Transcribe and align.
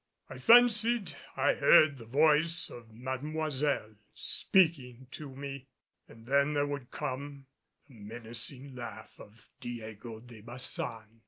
I 0.31 0.39
fancied 0.39 1.15
I 1.37 1.53
heard 1.53 1.99
the 1.99 2.05
voice 2.05 2.71
of 2.71 2.89
Mademoiselle 2.91 3.93
speaking 4.15 5.05
to 5.11 5.29
me 5.35 5.67
and 6.07 6.25
then 6.25 6.55
there 6.55 6.65
would 6.65 6.89
come 6.89 7.45
the 7.87 7.93
menacing 7.93 8.75
laugh 8.75 9.13
of 9.19 9.45
Diego 9.59 10.19
de 10.21 10.41
Baçan. 10.41 11.05